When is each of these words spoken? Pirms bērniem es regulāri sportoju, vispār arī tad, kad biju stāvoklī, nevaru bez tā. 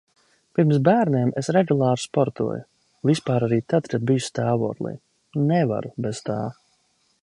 Pirms 0.59 0.79
bērniem 0.87 1.33
es 1.41 1.49
regulāri 1.57 2.01
sportoju, 2.05 2.63
vispār 3.11 3.47
arī 3.51 3.63
tad, 3.75 3.93
kad 3.95 4.09
biju 4.13 4.27
stāvoklī, 4.31 4.99
nevaru 5.55 5.97
bez 6.07 6.29
tā. 6.31 6.45